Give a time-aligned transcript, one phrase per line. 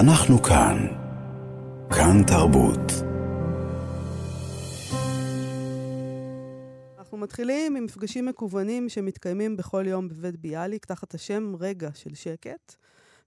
[0.00, 0.76] אנחנו כאן.
[1.90, 2.92] כאן תרבות.
[6.98, 12.74] אנחנו מתחילים עם מפגשים מקוונים שמתקיימים בכל יום בבית ביאליק, תחת השם רגע של שקט.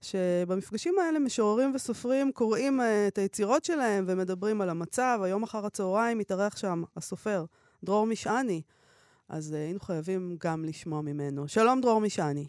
[0.00, 5.20] שבמפגשים האלה משוררים וסופרים קוראים uh, את היצירות שלהם ומדברים על המצב.
[5.22, 7.44] היום אחר הצהריים מתארח שם הסופר
[7.84, 8.62] דרור משעני,
[9.28, 11.48] אז uh, היינו חייבים גם לשמוע ממנו.
[11.48, 12.46] שלום, דרור משעני.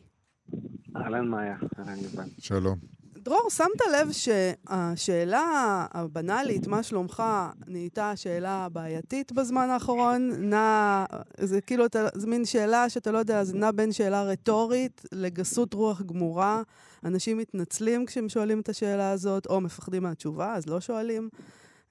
[0.95, 2.29] אהלן מאיה, אהלן יובל.
[2.39, 2.90] שלום.
[3.23, 7.23] דרור, שמת לב שהשאלה הבנאלית, מה שלומך,
[7.67, 10.31] נהייתה שאלה בעייתית בזמן האחרון?
[10.49, 11.05] נע,
[11.39, 16.01] זה כאילו, זה מין שאלה שאתה לא יודע, זה נע בין שאלה רטורית לגסות רוח
[16.01, 16.61] גמורה.
[17.05, 21.29] אנשים מתנצלים כשהם שואלים את השאלה הזאת, או מפחדים מהתשובה, אז לא שואלים.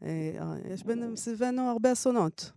[0.02, 0.08] אה,
[0.74, 2.52] יש בין סביבנו הרבה אסונות.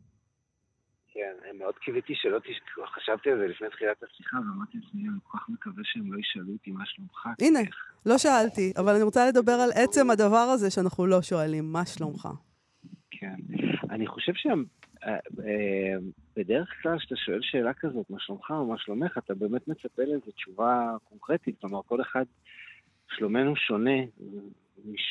[1.13, 5.37] כן, מאוד קיוויתי שלא תשכחו, חשבתי על זה לפני תחילת השיחה, ואמרתי לעצמי, אני כל
[5.37, 7.27] כך מקווה שהם לא ישאלו אותי מה שלומך.
[7.41, 7.59] הנה,
[8.05, 12.27] לא שאלתי, אבל אני רוצה לדבר על עצם הדבר הזה שאנחנו לא שואלים, מה שלומך?
[13.11, 13.35] כן.
[13.89, 14.65] אני חושב שהם...
[15.03, 15.95] אה, אה,
[16.35, 20.31] בדרך כלל כשאתה שואל שאלה כזאת, מה שלומך או מה שלומך, אתה באמת מצפה לאיזו
[20.31, 21.59] תשובה קונקרטית.
[21.61, 22.23] כלומר, כל אחד,
[23.09, 23.99] שלומנו שונה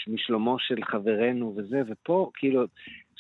[0.07, 2.65] משלומו של חברנו וזה, ופה, כאילו,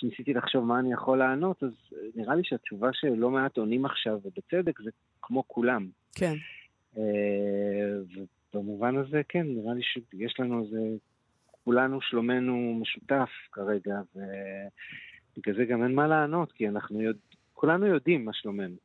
[0.02, 1.70] כשניסיתי לחשוב מה אני יכול לענות, אז
[2.14, 4.90] נראה לי שהתשובה שלא מעט עונים עכשיו, ובצדק, זה
[5.22, 5.88] כמו כולם.
[6.14, 6.34] כן.
[6.96, 7.02] אה,
[8.54, 10.78] ובמובן הזה, כן, נראה לי שיש לנו איזה...
[11.64, 17.18] כולנו שלומנו משותף כרגע, ובגלל זה גם אין מה לענות, כי אנחנו יודע...
[17.52, 18.76] כולנו יודעים מה שלומנו.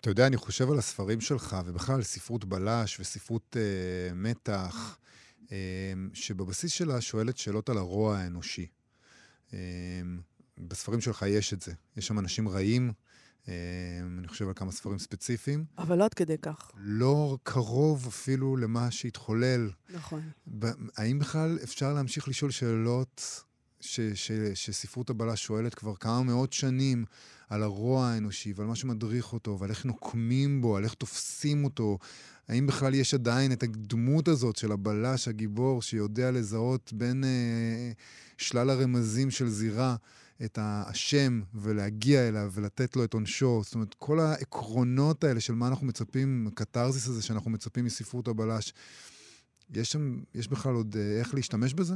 [0.00, 4.98] אתה יודע, אני חושב על הספרים שלך, ובכלל על ספרות בלש וספרות אה, מתח,
[5.52, 8.66] אה, שבבסיס שלה שואלת שאלות על הרוע האנושי.
[9.54, 10.02] אה,
[10.58, 11.72] בספרים שלך יש את זה.
[11.96, 12.92] יש שם אנשים רעים,
[13.48, 13.54] אה,
[14.18, 15.64] אני חושב על כמה ספרים ספציפיים.
[15.78, 16.70] אבל לא עד כדי כך.
[16.76, 19.70] לא קרוב אפילו למה שהתחולל.
[19.94, 20.22] נכון.
[20.96, 23.44] האם בכלל אפשר להמשיך לשאול שאלות
[23.84, 27.04] ש, ש, שספרות הבלש שואלת כבר כמה מאות שנים
[27.48, 31.98] על הרוע האנושי ועל מה שמדריך אותו ועל איך נוקמים בו, על איך תופסים אותו.
[32.48, 37.92] האם בכלל יש עדיין את הדמות הזאת של הבלש, הגיבור, שיודע לזהות בין אה,
[38.38, 39.96] שלל הרמזים של זירה
[40.44, 43.60] את האשם ולהגיע אליו ולתת לו את עונשו.
[43.64, 48.72] זאת אומרת, כל העקרונות האלה של מה אנחנו מצפים, הקתרזיס הזה שאנחנו מצפים מספרות הבלש,
[49.74, 51.94] יש שם, יש בכלל עוד אה, איך להשתמש בזה?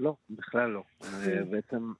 [0.00, 0.82] לא, בכלל לא.
[1.02, 1.92] אה, בעצם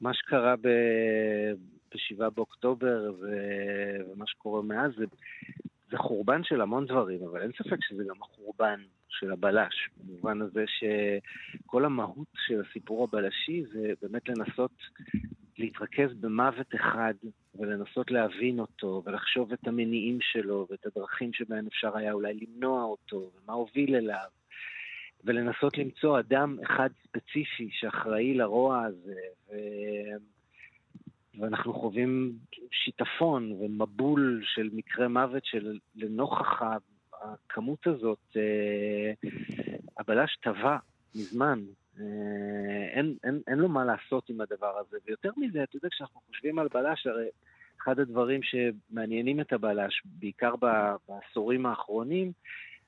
[0.00, 5.04] מה שקרה ב-7 באוקטובר ומה שקורה מאז זה,
[5.90, 10.64] זה חורבן של המון דברים, אבל אין ספק שזה גם החורבן של הבלש, במובן הזה
[10.66, 14.72] שכל המהות של הסיפור הבלשי זה באמת לנסות
[15.58, 17.14] להתרכז במוות אחד
[17.54, 23.30] ולנסות להבין אותו ולחשוב את המניעים שלו ואת הדרכים שבהן אפשר היה אולי למנוע אותו
[23.34, 24.41] ומה הוביל אליו.
[25.24, 29.54] ולנסות למצוא אדם אחד ספציפי שאחראי לרוע הזה, ו...
[31.38, 32.32] ואנחנו חווים
[32.70, 36.62] שיטפון ומבול של מקרי מוות של לנוכח
[37.22, 39.12] הכמות הזאת, אה,
[39.98, 40.76] הבלש טבע
[41.14, 41.60] מזמן.
[42.00, 42.04] אה,
[42.92, 44.96] אין, אין, אין לו מה לעשות עם הדבר הזה.
[45.06, 47.26] ויותר מזה, אתה יודע, כשאנחנו חושבים על בלש, הרי
[47.82, 50.54] אחד הדברים שמעניינים את הבלש, בעיקר
[51.08, 52.32] בעשורים האחרונים,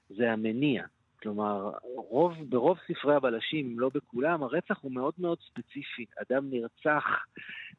[0.08, 0.84] זה המניע.
[1.24, 6.04] כלומר, רוב, ברוב ספרי הבלשים, אם לא בכולם, הרצח הוא מאוד מאוד ספציפי.
[6.22, 7.04] אדם נרצח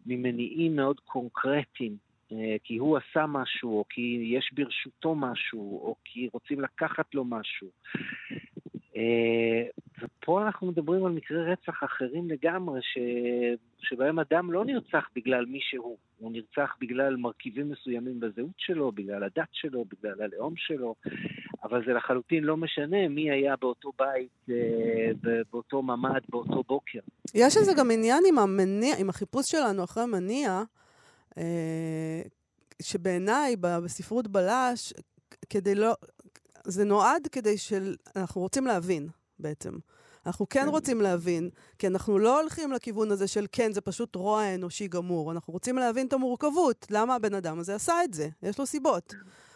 [0.05, 1.97] ממניעים מאוד קונקרטיים,
[2.31, 7.25] אה, כי הוא עשה משהו, או כי יש ברשותו משהו, או כי רוצים לקחת לו
[7.25, 7.67] משהו.
[8.95, 9.63] אה,
[10.01, 12.97] ופה אנחנו מדברים על מקרי רצח אחרים לגמרי, ש...
[13.79, 19.23] שבהם אדם לא נרצח בגלל מי שהוא, הוא נרצח בגלל מרכיבים מסוימים בזהות שלו, בגלל
[19.23, 20.95] הדת שלו, בגלל הלאום שלו,
[21.65, 26.99] אבל זה לחלוטין לא משנה מי היה באותו בית, אה, באותו ממ"ד, באותו בוקר.
[27.33, 30.63] יש איזה גם עניין עם המניע, עם החיפוש שלנו אחרי המניע,
[31.37, 32.21] אה,
[32.81, 34.93] שבעיניי בספרות בלש,
[35.49, 35.93] כדי לא...
[36.63, 37.95] זה נועד כדי של...
[38.15, 39.07] אנחנו רוצים להבין,
[39.39, 39.73] בעצם.
[40.25, 44.15] אנחנו כן, כן רוצים להבין, כי אנחנו לא הולכים לכיוון הזה של כן, זה פשוט
[44.15, 45.31] רוע אנושי גמור.
[45.31, 49.13] אנחנו רוצים להבין את המורכבות, למה הבן אדם הזה עשה את זה, יש לו סיבות.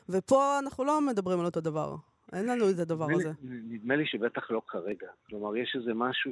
[0.09, 1.95] ופה אנחנו לא מדברים על אותו דבר.
[2.33, 3.31] אין לנו את הדבר הזה.
[3.41, 5.07] נדמה לי שבטח לא כרגע.
[5.27, 6.31] כלומר, יש איזה משהו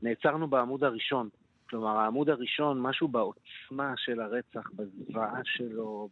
[0.00, 1.28] שנעצרנו בעמוד הראשון.
[1.70, 6.08] כלומר, העמוד הראשון, משהו בעוצמה של הרצח, בזוועה שלו,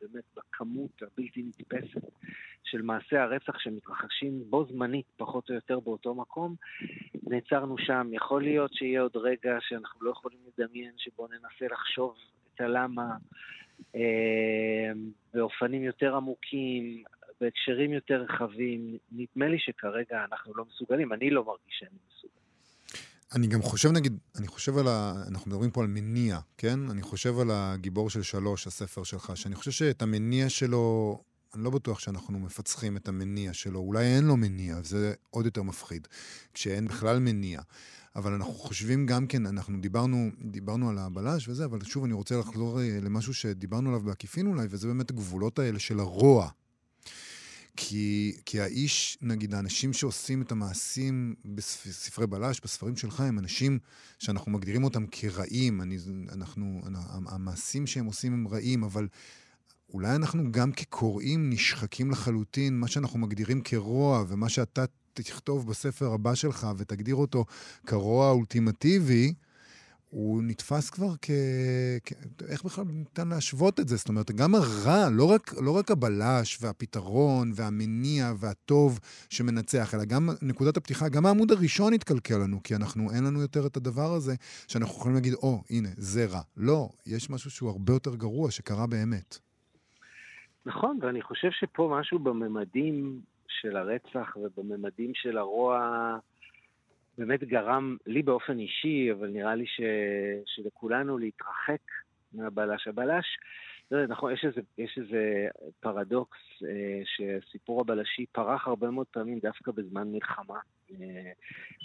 [0.00, 2.02] באמת בכמות הבלתי נתפסת
[2.64, 6.54] של מעשי הרצח שמתרחשים בו זמנית, פחות או יותר באותו מקום,
[7.22, 8.08] נעצרנו שם.
[8.12, 12.14] יכול להיות שיהיה עוד רגע שאנחנו לא יכולים לדמיין, שבו ננסה לחשוב
[12.54, 13.16] את הלמה
[15.34, 17.02] באופנים יותר עמוקים.
[17.40, 22.32] בהקשרים יותר רחבים, נדמה לי שכרגע אנחנו לא מסוגלים, אני לא מרגיש שאני מסוגל.
[23.34, 25.12] אני גם חושב, נגיד, אני חושב על ה...
[25.28, 26.78] אנחנו מדברים פה על מניע, כן?
[26.90, 31.18] אני חושב על הגיבור של שלוש, הספר שלך, שאני חושב שאת המניע שלו,
[31.54, 33.80] אני לא בטוח שאנחנו מפצחים את המניע שלו.
[33.80, 36.08] אולי אין לו מניע, זה עוד יותר מפחיד,
[36.54, 37.60] כשאין בכלל מניע.
[38.18, 42.36] אבל אנחנו חושבים גם כן, אנחנו דיברנו, דיברנו על הבלש וזה, אבל שוב, אני רוצה
[42.36, 46.50] לחזור אה, למשהו שדיברנו עליו בעקיפין אולי, וזה באמת הגבולות האלה של הרוע.
[47.76, 53.78] כי, כי האיש, נגיד, האנשים שעושים את המעשים בספרי בלש, בספרים שלך, הם אנשים
[54.18, 55.82] שאנחנו מגדירים אותם כרעים.
[55.82, 55.96] אני,
[56.32, 56.80] אנחנו,
[57.26, 59.08] המעשים שהם עושים הם רעים, אבל
[59.92, 64.84] אולי אנחנו גם כקוראים נשחקים לחלוטין, מה שאנחנו מגדירים כרוע, ומה שאתה
[65.22, 67.44] תכתוב בספר הבא שלך ותגדיר אותו
[67.86, 69.34] כרוע האולטימטיבי,
[70.10, 71.30] הוא נתפס כבר כ...
[72.04, 72.12] כ...
[72.48, 73.96] איך בכלל ניתן להשוות את זה?
[73.96, 79.00] זאת אומרת, גם הרע, לא רק, לא רק הבלש והפתרון והמניע והטוב
[79.30, 83.66] שמנצח, אלא גם נקודת הפתיחה, גם העמוד הראשון התקלקל לנו, כי אנחנו, אין לנו יותר
[83.66, 84.34] את הדבר הזה
[84.68, 86.40] שאנחנו יכולים להגיד, או, oh, הנה, זה רע.
[86.56, 89.38] לא, יש משהו שהוא הרבה יותר גרוע, שקרה באמת.
[90.66, 96.18] נכון, ואני חושב שפה משהו בממדים של הרצח ובממדים של הרוע
[97.18, 99.80] באמת גרם לי באופן אישי, אבל נראה לי ש...
[100.46, 101.80] שלכולנו להתרחק
[102.32, 102.88] מהבלש.
[102.88, 103.26] הבלש,
[103.90, 105.48] לא נכון, יש איזה, יש איזה
[105.80, 110.58] פרדוקס אה, שסיפור הבלשי פרח הרבה מאוד פעמים דווקא בזמן מלחמה.
[110.90, 111.32] אה,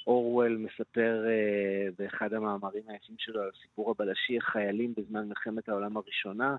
[0.07, 6.50] אורוול מספר אה, באחד המאמרים היפים שלו על סיפור הבלשי, חיילים בזמן מלחמת העולם הראשונה,
[6.51, 6.57] אה,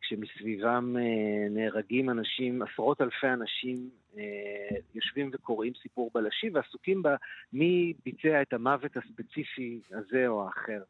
[0.00, 7.16] כשמסביבם אה, נהרגים אנשים, עשרות אלפי אנשים אה, יושבים וקוראים סיפור בלשי ועסוקים בה
[7.52, 10.82] מי ביצע את המוות הספציפי הזה או האחר.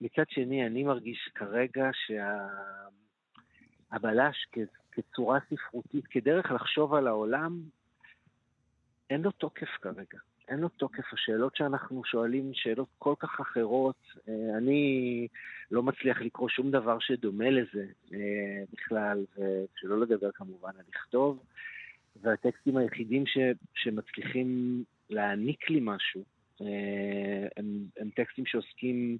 [0.00, 1.90] מצד שני, אני מרגיש כרגע
[3.90, 4.46] שהבלש
[4.92, 7.60] כצורה ספרותית, כדרך לחשוב על העולם,
[9.10, 10.18] אין לו תוקף כרגע.
[10.48, 11.12] אין לו תוקף.
[11.12, 13.96] השאלות שאנחנו שואלים, שאלות כל כך אחרות,
[14.28, 15.28] אה, אני
[15.70, 21.42] לא מצליח לקרוא שום דבר שדומה לזה אה, בכלל, ושלא לדבר כמובן על לכתוב.
[22.22, 23.38] והטקסטים היחידים ש,
[23.74, 26.24] שמצליחים להעניק לי משהו,
[26.60, 27.64] אה, הם,
[28.00, 29.18] הם טקסטים שעוסקים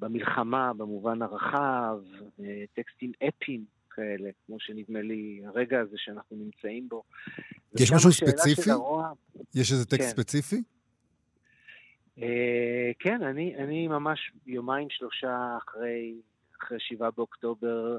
[0.00, 1.98] במלחמה, במובן הרחב,
[2.74, 7.02] טקסטים אפיים כאלה, כמו שנדמה לי הרגע הזה שאנחנו נמצאים בו.
[7.80, 8.70] יש משהו ספציפי?
[8.70, 9.12] הרוע...
[9.54, 10.22] יש איזה טקסט כן.
[10.22, 10.62] ספציפי?
[12.18, 12.22] Uh,
[12.98, 16.14] כן, אני, אני ממש יומיים שלושה אחרי,
[16.60, 17.98] אחרי שבעה באוקטובר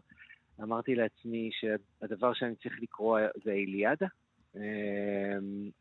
[0.62, 4.07] אמרתי לעצמי שהדבר שאני צריך לקרוא זה איליאדה.
[4.56, 4.59] Uh,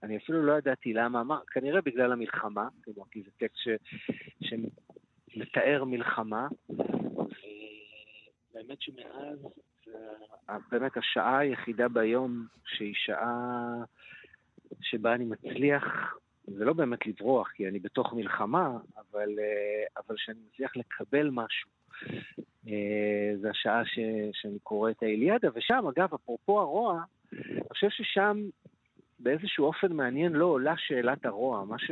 [0.02, 3.68] אני אפילו לא ידעתי למה, אמר, כנראה בגלל המלחמה, כלומר, כי זה טקסט ש,
[4.40, 6.88] שמתאר מלחמה, ובאמת
[8.82, 9.38] שמאז
[10.70, 13.84] באמת השעה היחידה ביום שהיא שעה
[14.80, 15.84] שבה אני מצליח,
[16.46, 21.70] זה לא באמת לברוח, כי אני בתוך מלחמה, אבל, אה, אבל שאני מצליח לקבל משהו.
[22.68, 23.98] אה, זה השעה ש,
[24.32, 27.02] שאני קורא את האיליאדה, ושם, אגב, אפרופו הרוע,
[27.32, 28.48] אני חושב ששם
[29.18, 31.64] באיזשהו אופן מעניין לא עולה שאלת הרוע.
[31.78, 31.90] ש...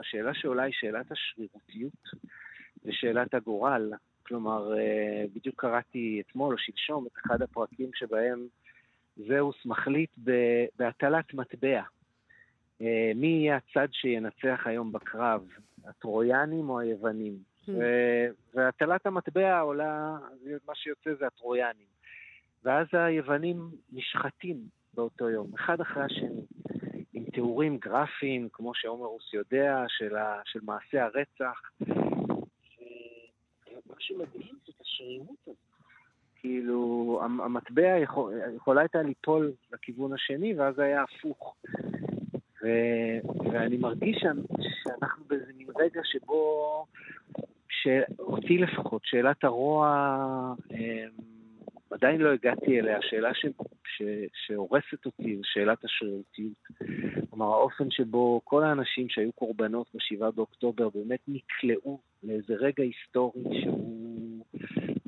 [0.00, 2.02] השאלה שעולה היא שאלת השרירותיות
[2.84, 3.92] ושאלת הגורל.
[4.26, 8.46] כלומר, אה, בדיוק קראתי אתמול או שלשום את אחד הפרקים שבהם
[9.16, 10.10] זהוס מחליט
[10.78, 11.82] בהטלת מטבע.
[12.80, 15.48] אה, מי יהיה הצד שינצח היום בקרב,
[15.84, 17.34] הטרויאנים או היוונים?
[17.66, 17.72] Hmm.
[18.54, 20.16] והטלת המטבע עולה,
[20.66, 21.86] מה שיוצא זה הטרויאנים.
[22.64, 24.56] ואז היוונים נשחטים
[24.94, 26.42] באותו יום, אחד אחרי השני,
[27.14, 31.60] עם תיאורים גרפיים, כמו שעומרוס יודע, של, ה, של מעשי הרצח,
[33.96, 35.56] מה שמדהים זה את השרירות הזאת.
[36.40, 41.56] כאילו, המטבע יכול, יכולה הייתה ליפול לכיוון השני, ואז היה הפוך.
[42.62, 42.66] ו,
[43.52, 44.24] ואני מרגיש
[44.82, 46.86] שאנחנו באיזה מין רגע שבו,
[47.68, 49.88] שאותי לפחות, שאלת הרוע,
[50.70, 51.25] אמ,
[51.96, 52.98] עדיין לא הגעתי אליה.
[52.98, 53.46] השאלה ש,
[53.84, 54.02] ש,
[54.46, 56.66] שהורסת אותי שאלת השרירותיות.
[57.30, 64.44] כלומר, האופן שבו כל האנשים שהיו קורבנות ב-7 באוקטובר באמת נקלעו לאיזה רגע היסטורי שהוא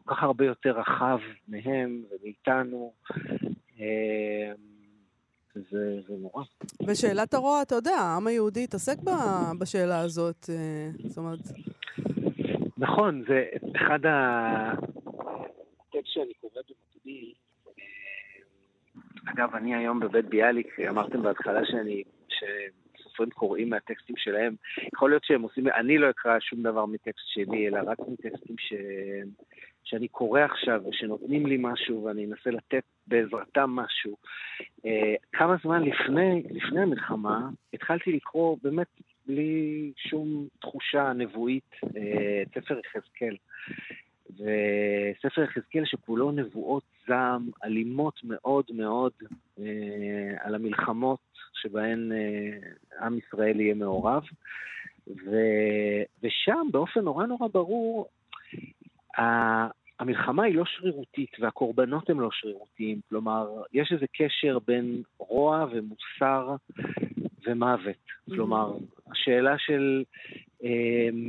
[0.04, 1.18] כל כך הרבה יותר רחב
[1.48, 2.92] מהם ומאיתנו.
[3.78, 3.84] אמ,
[5.54, 6.44] זה, זה נורא.
[6.86, 8.96] ושאלת הרוע, אתה יודע, העם היהודי התעסק
[9.60, 11.40] בשאלה הזאת, אה, זאת אומרת...
[12.78, 13.44] נכון, זה
[13.76, 17.32] אחד הטקסט שאני קורא במקביל.
[19.38, 22.02] אגב, אני היום בבית ביאליק, אמרתם בהתחלה שאני,
[23.02, 24.54] סופרים קוראים מהטקסטים שלהם.
[24.94, 28.72] יכול להיות שהם עושים, אני לא אקרא שום דבר מטקסט שלי, אלא רק מטקסטים ש...
[29.84, 34.16] שאני קורא עכשיו ושנותנים לי משהו ואני אנסה לתת בעזרתם משהו.
[34.86, 38.86] אה, כמה זמן לפני, לפני המלחמה התחלתי לקרוא באמת
[39.26, 43.36] בלי שום תחושה נבואית אה, את ספר יחזקאל.
[44.30, 49.12] וספר יחזקאל שכולו נבואות זעם אלימות מאוד מאוד
[49.58, 49.64] אה,
[50.40, 51.18] על המלחמות
[51.52, 54.22] שבהן אה, עם ישראל יהיה מעורב.
[55.08, 55.30] ו,
[56.22, 58.08] ושם באופן נורא נורא ברור,
[59.98, 63.00] המלחמה היא לא שרירותית והקורבנות הם לא שרירותיים.
[63.08, 66.56] כלומר, יש איזה קשר בין רוע ומוסר
[67.46, 67.86] ומוות.
[67.86, 68.34] Mm-hmm.
[68.34, 68.72] כלומר,
[69.10, 70.04] השאלה של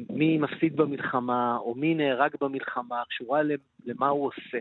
[0.09, 3.41] מי מפסיד במלחמה או מי נהרג במלחמה קשורה
[3.85, 4.59] למה הוא עושה.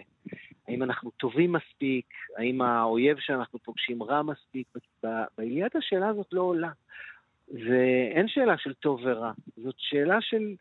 [0.68, 2.06] האם אנחנו טובים מספיק?
[2.36, 4.66] האם האויב שאנחנו פוגשים רע מספיק?
[5.02, 6.70] באליית השאלה הזאת לא עולה.
[7.48, 10.54] ואין שאלה של טוב ורע, זאת שאלה של...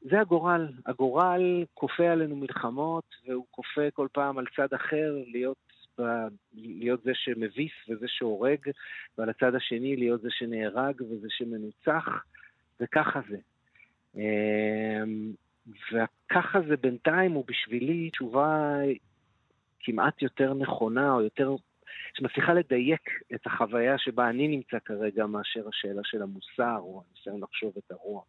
[0.00, 0.68] זה הגורל.
[0.86, 5.56] הגורל כופה עלינו מלחמות, והוא כופה כל פעם על צד אחר להיות,
[5.98, 6.02] ב...
[6.54, 8.58] להיות זה שמביס וזה שהורג,
[9.18, 12.24] ועל הצד השני להיות זה שנהרג וזה שמנוצח,
[12.80, 13.36] וככה זה.
[14.16, 15.32] אמ,
[15.92, 18.78] וככה זה בינתיים הוא בשבילי תשובה
[19.80, 21.56] כמעט יותר נכונה, או יותר
[22.14, 27.72] שמצליחה לדייק את החוויה שבה אני נמצא כרגע, מאשר השאלה של המוסר, או הניסיון לחשוב
[27.78, 28.22] את הרוע.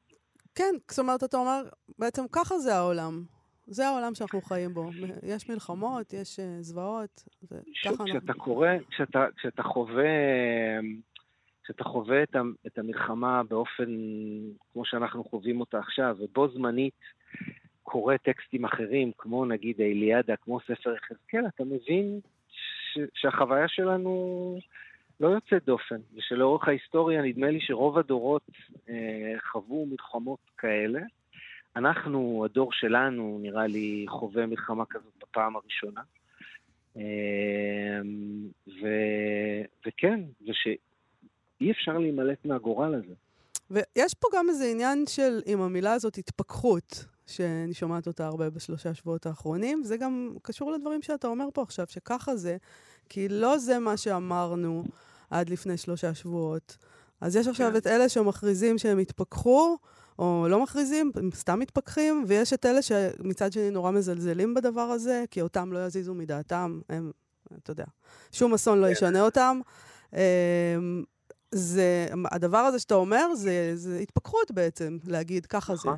[0.55, 1.61] כן, זאת אומרת, אתה אומר,
[1.99, 3.23] בעצם ככה זה העולם.
[3.67, 4.89] זה העולם שאנחנו חיים בו.
[5.23, 8.05] יש מלחמות, יש uh, זוועות, וככה אנחנו...
[8.05, 10.03] כשאתה קורא, כשאתה, כשאתה חווה...
[11.67, 12.35] כשאתה חווה את,
[12.67, 13.85] את המלחמה באופן
[14.73, 16.99] כמו שאנחנו חווים אותה עכשיו, ובו זמנית
[17.83, 22.19] קורא טקסטים אחרים, כמו נגיד האיליאדה, כמו ספר יחזקאל, אתה מבין
[23.13, 24.59] שהחוויה שלנו
[25.19, 28.51] לא יוצאת דופן, ושלאורך ההיסטוריה נדמה לי שרוב הדורות
[28.89, 31.01] אה, חוו מלחמות כאלה.
[31.75, 36.01] אנחנו, הדור שלנו, נראה לי, חווה מלחמה כזאת בפעם הראשונה.
[36.97, 38.01] אה,
[38.67, 38.87] ו,
[39.87, 40.19] וכן,
[41.57, 43.13] ושאי אפשר להימלט מהגורל הזה.
[43.71, 47.05] ויש פה גם איזה עניין של, עם המילה הזאת, התפכחות.
[47.27, 49.83] שאני שומעת אותה הרבה בשלושה שבועות האחרונים.
[49.83, 52.57] זה גם קשור לדברים שאתה אומר פה עכשיו, שככה זה,
[53.09, 54.83] כי לא זה מה שאמרנו
[55.29, 56.77] עד לפני שלושה שבועות.
[57.21, 57.77] אז יש עכשיו כן.
[57.77, 59.77] את אלה שמכריזים שהם התפכחו,
[60.19, 65.23] או לא מכריזים, הם סתם מתפכחים, ויש את אלה שמצד שני נורא מזלזלים בדבר הזה,
[65.31, 67.11] כי אותם לא יזיזו מדעתם, הם,
[67.63, 67.85] אתה יודע,
[68.31, 68.91] שום אסון לא כן.
[68.91, 69.59] ישנה אותם.
[71.51, 75.89] זה, הדבר הזה שאתה אומר, זה, זה התפכחות בעצם, להגיד ככה זה.
[75.89, 75.97] נכון.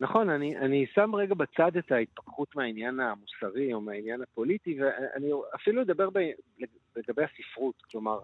[0.00, 5.82] נכון, אני, אני שם רגע בצד את ההתפכחות מהעניין המוסרי או מהעניין הפוליטי, ואני אפילו
[5.82, 6.18] אדבר ב,
[6.96, 7.82] לגבי הספרות.
[7.90, 8.18] כלומר,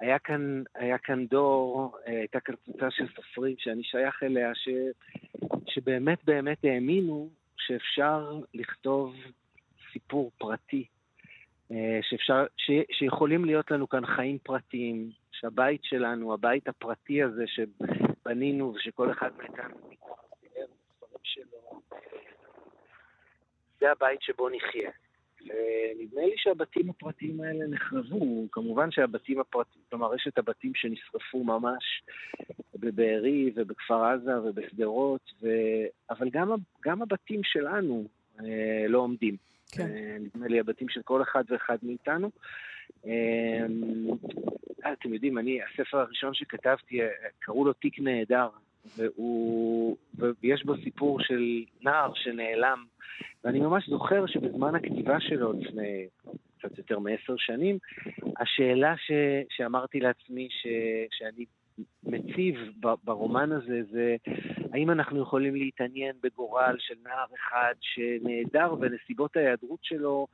[0.00, 4.68] היה כאן, היה כאן דור, הייתה כאן קבוצה של סופרים שאני שייך אליה, ש,
[5.66, 9.14] שבאמת באמת האמינו שאפשר לכתוב
[9.92, 10.86] סיפור פרטי,
[12.02, 19.12] שאפשר, ש, שיכולים להיות לנו כאן חיים פרטיים, שהבית שלנו, הבית הפרטי הזה שבנינו ושכל
[19.12, 19.76] אחד מאיתנו
[23.80, 24.90] זה הבית שבו נחיה.
[25.40, 28.46] ונדמה לי שהבתים הפרטיים האלה נחרבו.
[28.52, 32.02] כמובן שהבתים הפרטיים, כלומר, יש את הבתים שנשרפו ממש
[32.74, 35.48] בבארי ובכפר עזה ובשדרות, ו...
[36.10, 36.50] אבל גם,
[36.84, 38.04] גם הבתים שלנו
[38.40, 39.36] אה, לא עומדים.
[39.72, 39.90] כן.
[39.96, 42.30] אה, נדמה לי הבתים של כל אחד ואחד מאיתנו.
[43.06, 43.66] אה,
[44.92, 47.08] אתם יודעים, אני, הספר הראשון שכתבתי, אה,
[47.38, 48.48] קראו לו תיק נהדר.
[48.96, 49.96] והוא,
[50.42, 52.84] ויש בו סיפור של נער שנעלם.
[53.44, 56.06] ואני ממש זוכר שבזמן הכתיבה שלו, לפני
[56.58, 57.78] קצת יותר מעשר שנים,
[58.40, 59.10] השאלה ש,
[59.50, 60.66] שאמרתי לעצמי ש,
[61.10, 61.44] שאני
[62.04, 62.56] מציב
[63.04, 64.16] ברומן הזה זה
[64.72, 70.26] האם אנחנו יכולים להתעניין בגורל של נער אחד שנעדר ונסיבות ההיעדרות שלו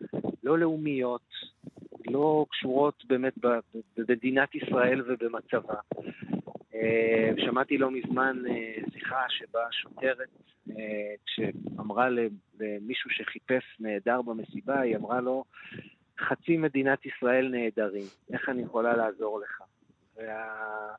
[0.43, 1.29] לא לאומיות,
[2.11, 3.35] לא קשורות באמת
[3.97, 5.75] במדינת ישראל ובמצבה.
[6.75, 10.29] אה, שמעתי לא מזמן אה, שיחה שבה שוטרת,
[10.71, 12.09] אה, כשאמרה
[12.61, 15.45] למישהו שחיפש נעדר במסיבה, היא אמרה לו,
[16.21, 19.63] חצי מדינת ישראל נעדרים, איך אני יכולה לעזור לך?
[20.17, 20.95] וה...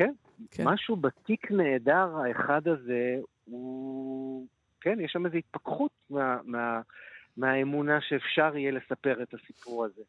[0.00, 0.12] כן,
[0.50, 4.46] כן, משהו בתיק נהדר האחד הזה, הוא...
[4.80, 6.80] כן, יש שם איזו התפכחות מה, מה,
[7.36, 10.02] מהאמונה שאפשר יהיה לספר את הסיפור הזה,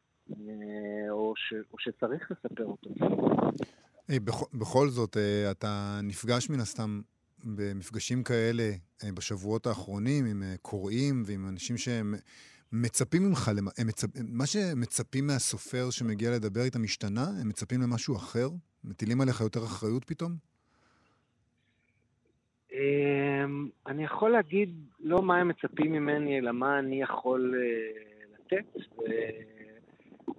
[1.09, 2.89] או, ש, או שצריך לספר אותו.
[4.11, 7.01] Hey, בכ, בכל זאת, uh, אתה נפגש מן הסתם
[7.43, 8.71] במפגשים כאלה
[9.13, 12.13] בשבועות האחרונים עם קוראים ועם אנשים שהם
[12.73, 14.07] מצפים ממך, הם מצפ...
[14.27, 17.25] מה שמצפים מהסופר שמגיע לדבר איתם השתנה?
[17.41, 18.47] הם מצפים למשהו אחר?
[18.83, 20.31] מטילים עליך יותר אחריות פתאום?
[22.73, 28.01] אמ, אני יכול להגיד לא מה הם מצפים ממני, אלא מה אני יכול אה,
[28.33, 28.65] לתת,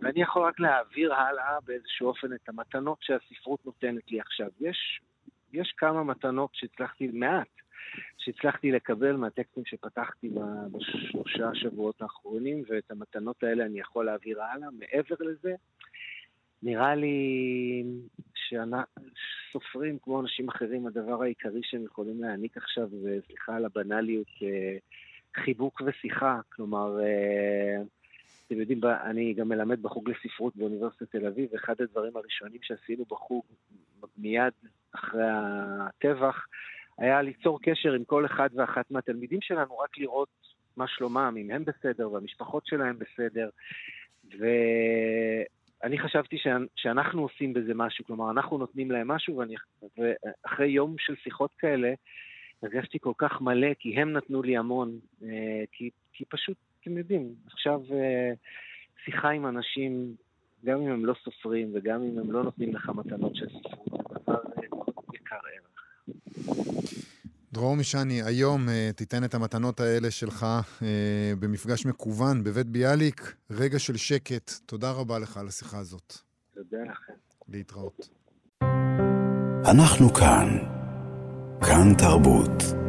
[0.02, 4.48] ואני יכול רק להעביר הלאה באיזשהו אופן את המתנות שהספרות נותנת לי עכשיו.
[4.60, 5.00] יש,
[5.52, 7.61] יש כמה מתנות שהצלחתי, מעט,
[8.24, 10.30] שהצלחתי לקבל מהטקסטים שפתחתי
[10.72, 14.68] בשלושה שבועות האחרונים, ואת המתנות האלה אני יכול להעביר הלאה.
[14.78, 15.54] מעבר לזה,
[16.62, 17.84] נראה לי
[18.34, 24.76] שסופרים כמו אנשים אחרים, הדבר העיקרי שהם יכולים להעניק עכשיו, וסליחה על הבנאליות, אה,
[25.44, 26.40] חיבוק ושיחה.
[26.52, 27.82] כלומר, אה,
[28.46, 33.44] אתם יודעים, אני גם מלמד בחוג לספרות באוניברסיטת תל אביב, ואחד הדברים הראשונים שעשינו בחוג
[34.18, 34.52] מיד
[34.92, 36.46] אחרי הטבח,
[36.98, 40.28] היה ליצור קשר עם כל אחד ואחת מהתלמידים שלנו, רק לראות
[40.76, 43.48] מה שלומם, אם הם בסדר והמשפחות שלהם בסדר.
[44.38, 46.36] ואני חשבתי
[46.76, 49.54] שאנחנו עושים בזה משהו, כלומר, אנחנו נותנים להם משהו, ואני,
[49.98, 51.92] ואחרי יום של שיחות כאלה,
[52.62, 57.34] הרגשתי כל כך מלא, כי הם נתנו לי המון, אה, כי, כי פשוט, אתם יודעים,
[57.46, 58.32] עכשיו אה,
[59.04, 60.14] שיחה עם אנשים,
[60.64, 64.18] גם אם הם לא סופרים וגם אם הם לא נותנים לך מתנות של ספרות, זה
[64.22, 64.40] דבר
[65.14, 65.71] יקר ערך.
[67.52, 70.46] דרור משני, היום uh, תיתן את המתנות האלה שלך
[70.80, 70.82] uh,
[71.38, 74.50] במפגש מקוון בבית ביאליק, רגע של שקט.
[74.66, 76.16] תודה רבה לך על השיחה הזאת.
[76.54, 77.12] תודה לכם.
[77.48, 78.08] להתראות.
[79.64, 80.58] אנחנו כאן.
[81.60, 82.81] כאן תרבות.